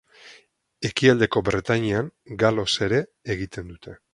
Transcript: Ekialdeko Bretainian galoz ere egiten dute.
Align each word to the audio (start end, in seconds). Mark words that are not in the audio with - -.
Ekialdeko 0.89 1.43
Bretainian 1.51 2.09
galoz 2.45 2.69
ere 2.89 3.03
egiten 3.37 3.71
dute. 3.75 3.99